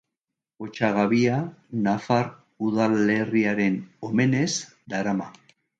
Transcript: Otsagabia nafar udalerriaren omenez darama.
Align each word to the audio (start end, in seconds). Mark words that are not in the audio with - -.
Otsagabia 0.67 1.35
nafar 1.89 2.33
udalerriaren 2.71 3.81
omenez 4.11 4.53
darama. 4.95 5.35